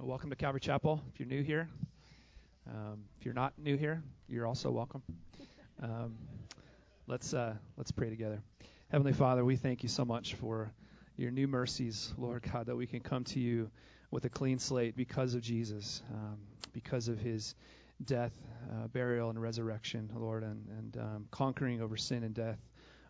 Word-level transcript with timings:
welcome 0.00 0.30
to 0.30 0.36
Calvary 0.36 0.60
Chapel. 0.60 1.00
If 1.12 1.18
you're 1.18 1.28
new 1.28 1.42
here, 1.42 1.68
um, 2.68 3.04
if 3.18 3.24
you're 3.24 3.34
not 3.34 3.54
new 3.58 3.76
here, 3.76 4.02
you're 4.28 4.46
also 4.46 4.70
welcome. 4.70 5.02
Um, 5.82 6.16
let's 7.06 7.32
uh, 7.32 7.54
let's 7.76 7.90
pray 7.90 8.10
together. 8.10 8.40
Heavenly 8.90 9.14
Father, 9.14 9.44
we 9.44 9.56
thank 9.56 9.82
you 9.82 9.88
so 9.88 10.04
much 10.04 10.34
for 10.34 10.70
your 11.16 11.30
new 11.30 11.48
mercies, 11.48 12.12
Lord 12.18 12.44
God, 12.52 12.66
that 12.66 12.76
we 12.76 12.86
can 12.86 13.00
come 13.00 13.24
to 13.24 13.40
you 13.40 13.70
with 14.10 14.24
a 14.26 14.28
clean 14.28 14.58
slate 14.58 14.96
because 14.96 15.34
of 15.34 15.40
Jesus, 15.40 16.02
um, 16.12 16.38
because 16.72 17.08
of 17.08 17.18
his 17.18 17.54
death, 18.04 18.32
uh, 18.70 18.88
burial, 18.88 19.30
and 19.30 19.40
resurrection, 19.40 20.10
Lord, 20.14 20.42
and, 20.44 20.66
and 20.78 20.96
um, 20.98 21.28
conquering 21.30 21.80
over 21.80 21.96
sin 21.96 22.22
and 22.22 22.34
death 22.34 22.58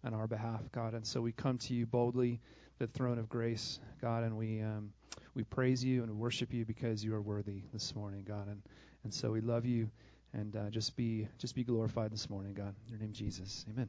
on 0.05 0.15
our 0.15 0.29
behalf, 0.29 0.61
God. 0.73 0.95
And 0.95 1.05
so 1.05 1.21
we 1.21 1.33
come 1.33 1.59
to 1.59 1.75
you 1.75 1.85
boldly, 1.85 2.41
the 2.79 2.87
throne 2.87 3.19
of 3.19 3.29
grace, 3.29 3.81
God, 4.01 4.23
and 4.25 4.37
we 4.37 4.61
um, 4.61 4.93
we 5.35 5.45
praise 5.45 5.85
you 5.85 6.03
and 6.03 6.19
worship 6.19 6.53
you 6.53 6.65
because 6.65 7.05
you 7.05 7.15
are 7.15 7.23
worthy 7.23 7.63
this 7.73 7.95
morning, 7.95 8.25
God. 8.27 8.49
And 8.49 8.63
and 9.05 9.13
so 9.13 9.31
we 9.31 9.41
love 9.41 9.65
you, 9.65 9.91
and 10.33 10.55
uh, 10.57 10.71
just 10.71 10.97
be 10.97 11.29
just 11.39 11.55
be 11.55 11.65
glorified 11.65 12.13
this 12.13 12.29
morning, 12.29 12.55
God. 12.55 12.75
In 12.87 12.91
your 12.91 12.99
name, 12.99 13.13
Jesus. 13.13 13.65
Amen. 13.71 13.89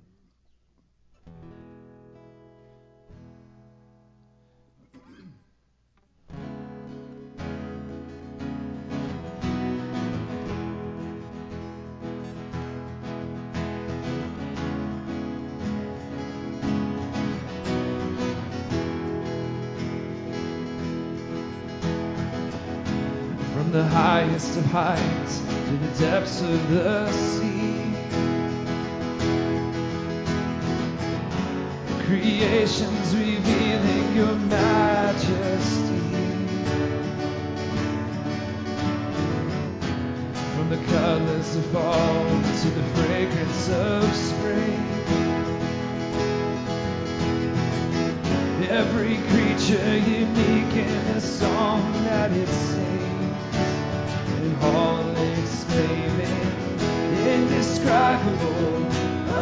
The 23.78 23.88
highest 23.90 24.58
of 24.58 24.66
heights 24.66 25.38
to 25.38 25.78
the 25.78 26.00
depths 26.00 26.42
of 26.42 26.70
the 26.72 27.12
sea. 27.12 27.94
Creation's 32.08 33.16
revealing 33.16 34.16
your 34.16 34.36
majesty. 34.50 36.02
From 40.56 40.70
the 40.70 40.84
colors 40.92 41.56
of 41.56 41.66
fall 41.68 42.26
to 42.62 42.70
the 42.72 42.84
fragrance 42.96 43.70
of 43.70 44.16
spring. 44.16 44.88
Every 48.72 49.18
creature 49.30 49.98
unique 49.98 50.76
in 50.76 51.14
the 51.14 51.22
song 51.22 51.94
that 52.06 52.32
it 52.32 52.48
sings 52.48 53.07
all 54.62 55.16
exclaiming, 55.40 56.48
indescribable, 57.28 58.86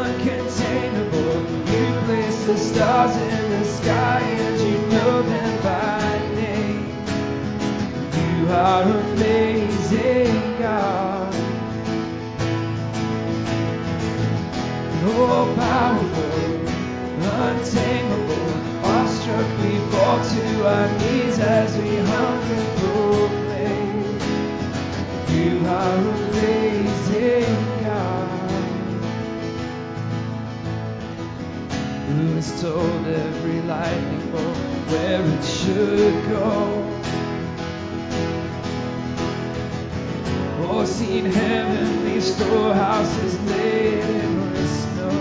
uncontainable. 0.01 1.35
You 1.71 2.01
place 2.05 2.45
the 2.45 2.57
stars 2.57 3.15
in 3.15 3.49
the 3.51 3.65
sky 3.65 4.21
and 4.21 4.61
you 4.61 4.77
know 4.87 5.21
them 5.23 5.63
by 5.63 6.19
name. 6.35 6.87
You 8.13 8.49
are 8.51 8.83
amazing, 8.83 10.59
God. 10.59 11.33
Powerful, 15.55 16.67
untamable, 17.21 18.49
awestruck, 18.83 19.49
we 19.61 19.77
fall 19.91 20.19
to 20.23 20.67
our 20.67 20.87
knees 20.99 21.39
as 21.39 21.77
we 21.77 21.95
humbly 21.95 22.65
proclaim. 22.77 23.44
Told 32.61 33.05
every 33.07 33.61
bolt 34.31 34.57
where 34.89 35.21
it 35.21 35.43
should 35.43 36.29
go? 36.29 36.95
Seen 40.85 41.25
heavenly 41.25 42.21
storehouses 42.21 43.35
in 44.21 44.53
the 44.53 44.67
snow? 44.67 45.19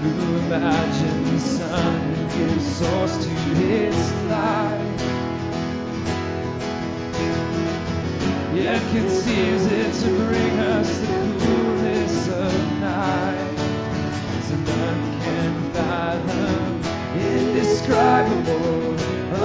Who 0.00 0.36
imagined 0.46 1.26
the 1.26 1.40
sun 1.40 2.28
gives 2.38 2.76
source 2.76 3.26
to 3.26 3.30
its 3.58 4.12
light? 4.30 5.15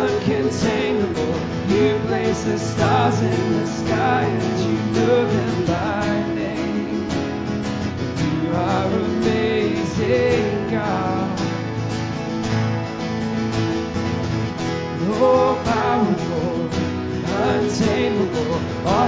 Uncontainable. 0.02 1.34
You 1.70 2.00
place 2.08 2.44
the 2.44 2.58
stars 2.58 3.22
in 3.22 3.54
the 3.54 3.68
sky 3.68 4.24
and 4.24 4.60
you 4.60 4.78
know 4.94 5.28
them 5.28 5.66
by 5.66 5.81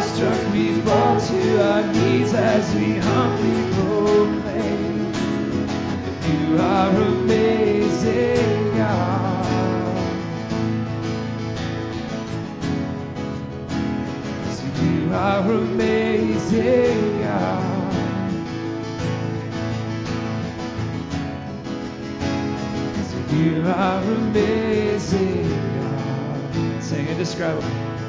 Awestruck 0.03 0.51
we 0.51 0.81
fall 0.81 1.17
to 1.17 1.63
our 1.63 1.93
knees 1.93 2.33
as 2.33 2.75
we 2.75 2.97
humbly 2.97 3.71
proclaim 3.73 5.13
that 6.03 6.27
You 6.27 6.59
are 6.59 6.89
amazing, 6.89 8.75
God. 8.75 9.45
So 14.51 14.65
you 14.83 15.13
are 15.13 15.51
amazing, 15.51 17.21
God. 17.23 17.93
So 23.07 23.17
you 23.37 23.63
are 23.65 24.03
amazing, 24.03 25.49
God. 25.79 26.83
Sing 26.83 27.07
indescribable 27.07 28.02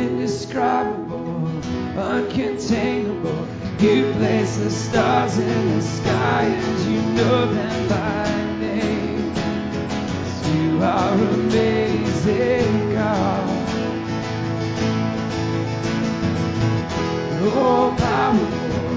indescribable, 0.00 1.46
uncontainable. 1.94 3.40
You 3.80 4.12
place 4.14 4.56
the 4.56 4.70
stars 4.70 5.38
in 5.38 5.76
the 5.76 5.82
sky 5.82 6.42
and 6.44 6.78
you 6.90 7.02
know 7.16 7.52
them 7.52 7.88
by 7.88 8.24
name. 8.58 9.32
You 10.54 10.82
are 10.82 11.14
amazing, 11.14 12.92
God. 12.94 13.46
Oh, 17.42 17.94
powerful, 17.98 18.90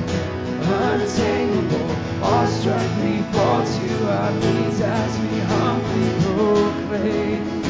untamable, 0.73 1.91
awestruck 2.23 2.87
we 3.01 3.21
fall 3.33 3.65
to 3.65 4.11
our 4.11 4.31
knees 4.31 4.81
as 4.81 5.19
we 5.19 5.39
humbly 5.51 6.09
proclaim. 6.23 7.62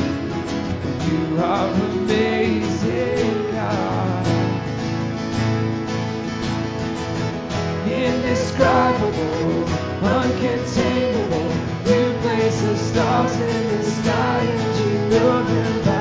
Uncontainable. 10.04 11.50
You 11.86 12.20
place 12.22 12.62
the 12.62 12.78
stars 12.78 13.36
in 13.36 13.78
the 13.78 13.84
sky 13.84 14.40
and 14.40 14.80
you 14.80 15.00
know 15.10 15.44
them 15.44 15.93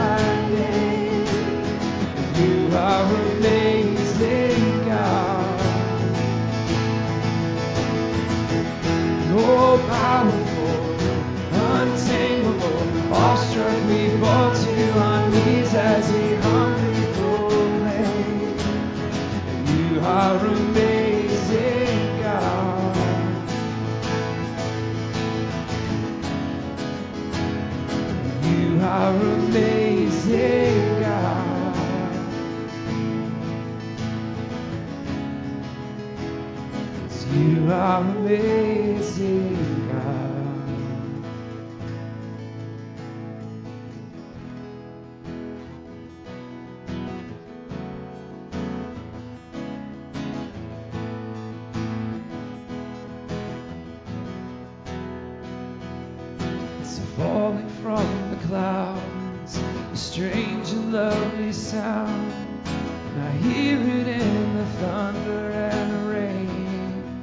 falling 57.52 57.68
from 57.82 58.30
the 58.30 58.46
clouds, 58.46 59.58
a 59.92 59.96
strange 59.96 60.70
and 60.70 60.92
lovely 60.92 61.52
sound. 61.52 62.32
And 62.64 63.22
I 63.22 63.30
hear 63.32 63.78
it 63.78 64.06
in 64.08 64.56
the 64.56 64.64
thunder 64.80 65.50
and 65.50 65.92
the 65.92 65.98
rain. 66.12 67.22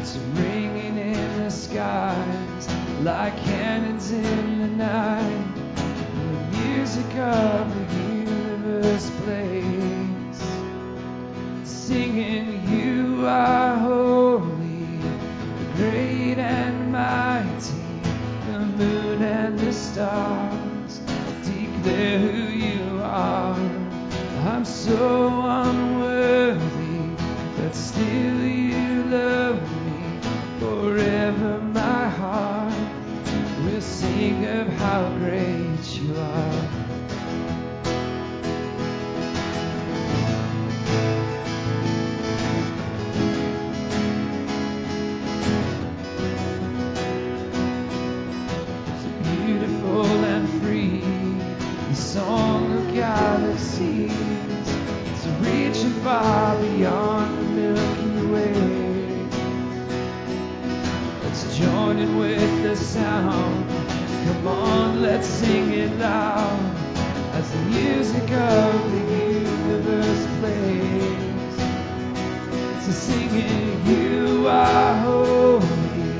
It's 0.00 0.16
ringing 0.16 0.96
in 0.96 1.42
the 1.44 1.50
skies 1.50 2.68
like 3.02 3.36
cannons 3.38 4.10
in 4.12 4.58
the 4.60 4.68
night. 4.68 5.54
The 6.16 6.58
music 6.58 7.14
of 7.16 7.61
stars 19.82 21.00
declare 21.42 22.18
who 22.18 22.52
you 22.52 23.00
are. 23.02 23.56
I'm 24.46 24.64
so 24.64 25.42
unworthy, 25.44 27.16
but 27.56 27.74
still 27.74 28.40
you 28.44 29.02
love 29.04 29.60
me 29.84 30.20
forever. 30.60 31.60
My 31.60 32.08
heart 32.08 32.72
will 33.64 33.80
sing 33.80 34.46
of 34.46 34.68
how 34.68 35.08
great 35.18 35.84
you 35.98 36.14
are. 36.16 36.81
Let's 61.52 61.64
join 61.64 61.98
in 61.98 62.16
with 62.16 62.62
the 62.62 62.74
sound. 62.74 63.68
Come 64.24 64.46
on, 64.46 65.02
let's 65.02 65.26
sing 65.26 65.70
it 65.70 65.98
loud 65.98 66.74
as 67.34 67.50
the 67.52 67.58
music 67.58 68.22
of 68.30 68.90
the 68.90 69.00
universe 69.20 70.26
plays. 70.40 71.54
So 72.82 72.90
singing, 72.90 73.84
you 73.86 74.48
are 74.48 74.94
holy, 75.02 76.16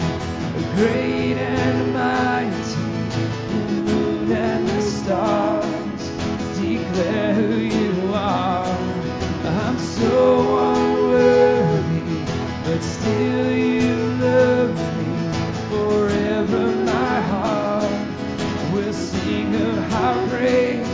great 0.77 1.39
and 1.39 1.95
mighty. 1.95 2.77
The 3.49 3.81
moon 3.91 4.33
and 4.33 4.69
the 4.69 4.83
stars 4.83 6.11
declare 6.61 7.33
who 7.33 7.57
you 7.57 8.13
are. 8.13 8.67
I'm 9.47 9.79
so 9.79 10.59
unworthy, 10.75 12.23
but 12.65 12.83
still 12.83 13.52
sing 19.33 19.55
of 19.55 19.79
how 19.91 20.27
great 20.27 20.92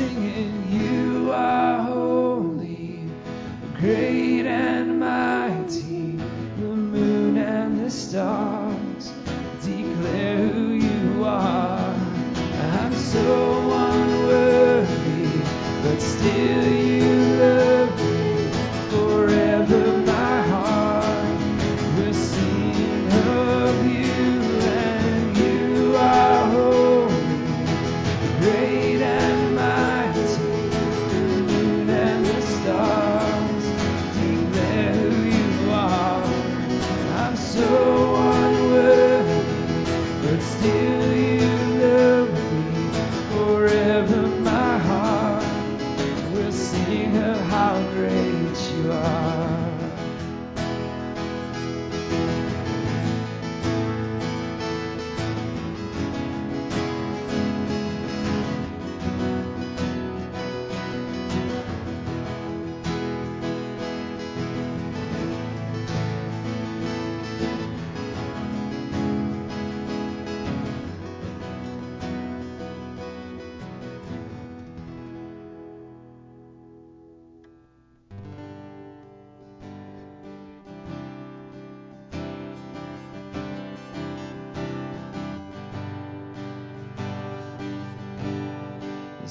singing, 0.00 0.52
you 0.70 1.30
are 1.30 1.78
holy, 1.82 3.04
great 3.78 4.46
and 4.46 4.98
mighty. 4.98 6.16
The 6.60 6.74
moon 6.92 7.36
and 7.36 7.84
the 7.84 7.90
stars 7.90 9.12
declare 9.62 10.38
who 10.38 10.68
you 10.88 11.24
are. 11.24 11.94
I'm 12.72 12.94
so 12.94 13.28
unworthy, 13.90 15.42
but 15.82 16.00
still 16.00 16.66
you 16.66 17.19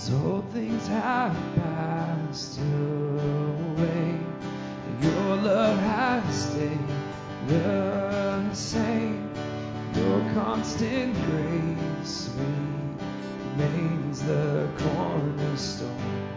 As 0.02 0.12
old 0.14 0.50
things 0.54 0.88
have 0.88 1.36
passed 1.58 2.58
away, 2.58 4.18
your 5.02 5.36
love 5.36 5.78
has 5.78 6.46
stayed 6.46 6.80
the 7.48 8.54
same. 8.54 9.30
Your 9.96 10.22
constant 10.34 11.14
grace 11.26 12.30
remains 13.58 14.22
the 14.24 14.70
cornerstone. 14.78 16.30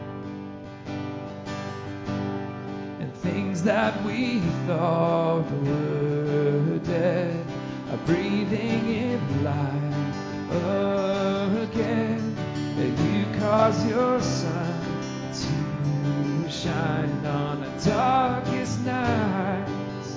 And 2.98 3.14
things 3.18 3.62
that 3.62 4.02
we 4.04 4.40
thought 4.66 5.48
were 5.62 6.78
dead 6.78 7.46
are 7.92 8.06
breathing 8.06 8.88
in 8.88 9.11
cause 13.52 13.86
your 13.86 14.18
sun 14.22 14.80
to 15.34 16.50
shine 16.50 17.26
on 17.26 17.60
the 17.60 17.90
darkest 17.90 18.80
nights. 18.80 20.16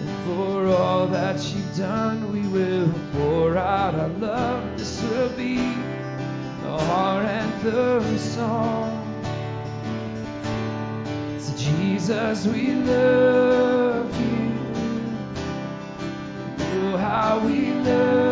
And 0.00 0.24
for 0.24 0.68
all 0.68 1.06
that 1.08 1.36
you've 1.52 1.76
done, 1.76 2.32
we 2.32 2.40
will 2.48 2.90
pour 3.12 3.58
out 3.58 3.94
our 3.94 4.08
love. 4.08 4.78
This 4.78 5.02
will 5.02 5.28
be 5.36 5.58
our 6.64 7.22
anthem 7.22 8.18
song. 8.18 8.90
So, 11.40 11.54
Jesus, 11.58 12.46
we 12.46 12.72
love 12.72 14.18
you. 14.18 14.50
Oh, 16.56 16.96
how 16.96 17.38
we 17.44 17.70
love 17.74 18.31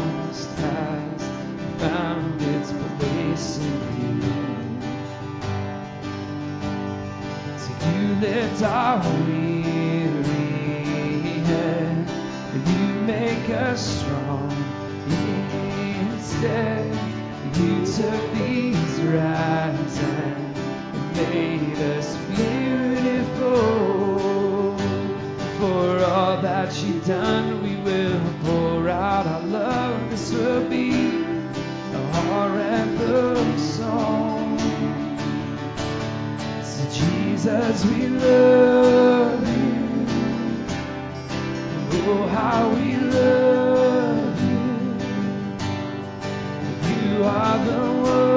lift 8.21 8.61
our 8.61 9.01
weary 9.25 10.13
head. 11.49 12.09
You 12.53 12.85
make 13.01 13.49
us 13.49 13.81
strong 13.99 14.51
instead. 15.09 16.85
You 17.57 17.83
took 17.83 18.33
these 18.33 19.01
rags 19.01 19.97
and 19.97 20.55
made 21.15 21.79
us 21.79 22.15
beautiful. 22.35 23.57
For 25.57 26.05
all 26.05 26.41
that 26.43 26.79
you've 26.83 27.03
done, 27.07 27.63
we 27.63 27.75
will 27.77 28.21
pour 28.43 28.87
out 28.87 29.25
our 29.25 29.41
love. 29.47 30.11
This 30.11 30.31
will 30.31 30.69
be 30.69 31.25
our 32.29 32.49
anthem. 32.59 33.30
Jesus, 37.41 37.85
we 37.85 38.07
love 38.07 39.41
you. 39.47 40.05
Oh, 41.91 42.27
how 42.27 42.69
we 42.69 42.95
love 42.97 44.41
you. 44.51 44.61
You 46.93 47.23
are 47.23 47.57
the 47.65 47.79
one. 48.03 48.30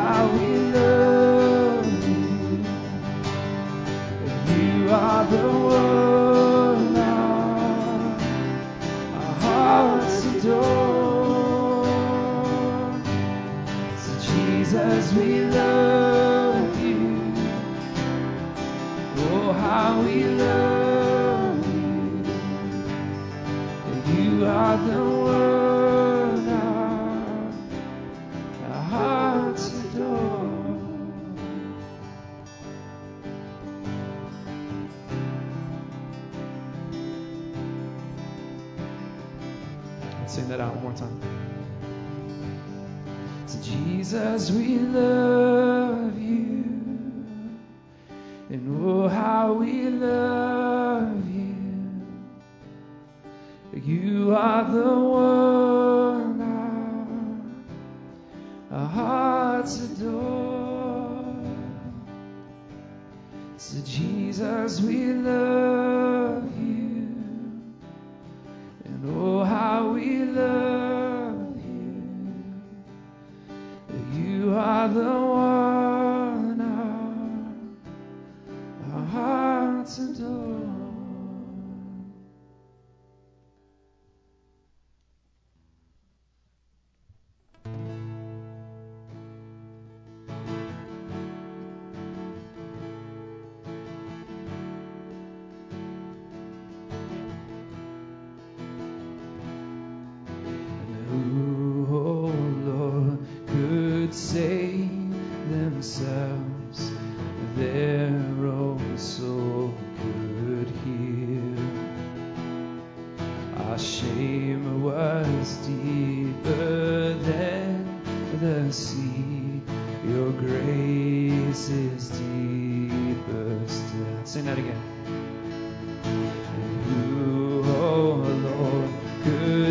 how 0.00 0.28
we 0.32 0.56
love. 0.72 0.99
So, 43.50 43.58
Jesus, 43.62 44.52
we 44.52 44.78
love 44.78 46.16
you. 46.20 46.62
And 48.48 48.86
oh, 48.86 49.08
how 49.08 49.54
we 49.54 49.90
love 49.90 51.28
you. 51.28 51.56
You 53.74 54.36
are 54.36 54.70
the 54.70 54.98
one 55.00 56.40
our, 58.70 58.86
hearts 58.86 59.80
adore. 59.80 61.34
So, 63.56 63.80
Jesus, 63.84 64.80
we 64.80 65.06
love 65.06 66.44
you. 66.56 67.08
And 68.84 69.04
oh, 69.08 69.42
how 69.42 69.88
we 69.88 70.24
love 70.24 70.69
the 74.94 75.29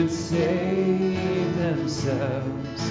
save 0.10 1.56
themselves. 1.58 2.82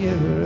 you. 0.00 0.37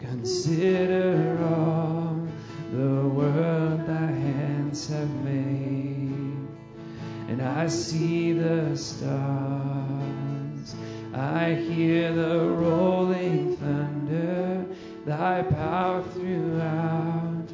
consider 0.00 1.38
all 1.42 2.26
the 2.72 3.08
world 3.08 3.86
thy 3.86 4.06
hands 4.06 4.88
have 4.88 5.10
made. 5.24 6.36
And 7.28 7.42
I 7.42 7.66
see 7.68 8.32
the 8.32 8.76
stars, 8.76 9.08
I 11.14 11.54
hear 11.54 12.12
the 12.12 12.40
rolling 12.40 13.56
thunder, 13.56 14.64
thy 15.04 15.42
power 15.42 16.02
throughout 16.14 17.46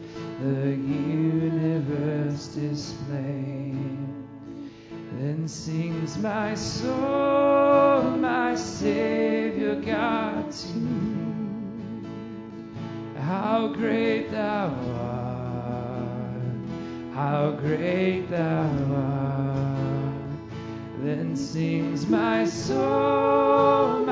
the 0.43 0.71
universe 0.71 2.49
displayed. 2.49 3.93
Then 5.19 5.47
sings 5.47 6.19
my 6.19 6.55
soul, 6.55 8.17
my 8.17 8.55
Savior 8.57 9.77
God 9.77 10.53
how 13.23 13.69
great 13.69 14.33
thou 14.33 14.75
art, 14.99 16.35
how 17.15 17.53
great 17.53 18.29
thou 18.29 18.69
art. 18.95 20.15
Then 21.05 21.37
sings 21.37 22.09
my 22.09 22.45
soul. 22.45 24.12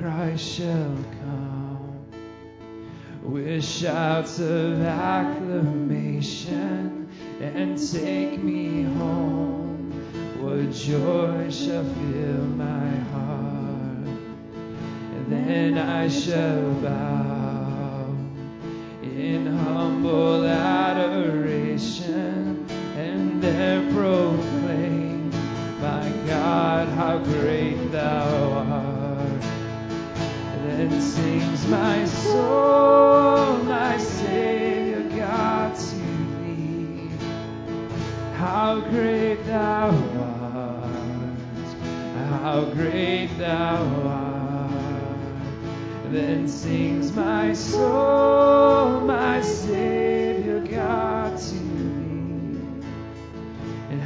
Christ 0.00 0.56
shall 0.56 0.96
come 1.20 2.06
with 3.22 3.62
shouts 3.62 4.38
of 4.38 4.80
acclamation 4.80 6.26
and 7.38 7.76
take 7.76 8.42
me 8.42 8.84
home, 8.84 9.92
what 10.40 10.72
joy 10.72 11.50
shall 11.50 11.84
fill 11.84 12.44
my 12.56 12.96
heart. 13.12 14.06
Then 15.28 15.76
I 15.76 16.08
shall 16.08 16.72
bow 16.80 18.06
in 19.02 19.54
humble 19.54 20.46
adoration 20.46 21.86
and 22.96 23.42
there 23.42 23.82
proclaim, 23.92 25.28
My 25.78 26.10
God, 26.26 26.88
how 26.88 27.18
great 27.18 27.92
thou 27.92 28.24
art. 28.34 28.39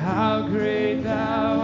How 0.05 0.43
great 0.49 1.03
thou 1.03 1.61
art, 1.61 1.64